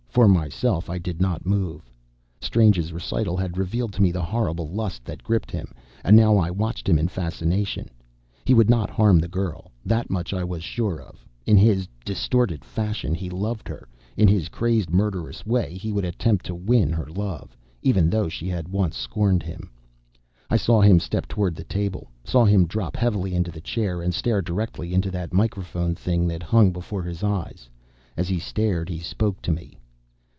For 0.13 0.27
myself, 0.27 0.89
I 0.89 0.97
did 0.97 1.21
not 1.21 1.45
move. 1.45 1.89
Strange's 2.41 2.91
recital 2.91 3.37
had 3.37 3.57
revealed 3.57 3.93
to 3.93 4.01
me 4.01 4.11
the 4.11 4.21
horrible 4.21 4.67
lust 4.67 5.05
that 5.05 5.23
gripped 5.23 5.49
him, 5.51 5.71
and 6.03 6.17
now 6.17 6.35
I 6.35 6.51
watched 6.51 6.89
him 6.89 6.99
in 6.99 7.07
fascination. 7.07 7.89
He 8.43 8.53
would 8.53 8.69
not 8.69 8.89
harm 8.89 9.19
the 9.19 9.29
girl; 9.29 9.71
that 9.85 10.09
much 10.09 10.33
I 10.33 10.43
was 10.43 10.63
sure 10.63 10.99
of. 11.01 11.25
In 11.45 11.55
his 11.55 11.87
distorted 12.03 12.65
fashion 12.65 13.15
he 13.15 13.29
loved 13.29 13.69
her. 13.69 13.87
In 14.17 14.27
his 14.27 14.49
crazed, 14.49 14.89
murderous 14.89 15.45
way 15.45 15.75
he 15.75 15.93
would 15.93 16.03
attempt 16.03 16.45
to 16.47 16.55
win 16.55 16.91
her 16.91 17.07
love, 17.09 17.55
even 17.81 18.09
though 18.09 18.27
she 18.27 18.49
had 18.49 18.67
once 18.67 18.97
scorned 18.97 19.43
him. 19.43 19.71
I 20.49 20.57
saw 20.57 20.81
him 20.81 20.99
step 20.99 21.25
toward 21.25 21.55
the 21.55 21.63
table. 21.63 22.11
Saw 22.25 22.43
him 22.43 22.67
drop 22.67 22.97
heavily 22.97 23.33
into 23.33 23.49
the 23.49 23.61
chair, 23.61 24.01
and 24.01 24.13
stare 24.13 24.41
directly 24.41 24.93
into 24.93 25.09
that 25.11 25.31
microphonic 25.31 25.97
thing 25.97 26.27
that 26.27 26.43
hung 26.43 26.73
before 26.73 27.03
his 27.03 27.23
eyes. 27.23 27.69
As 28.17 28.27
he 28.27 28.39
stared, 28.39 28.89
he 28.89 28.99
spoke 28.99 29.41
to 29.43 29.53
me. 29.53 29.77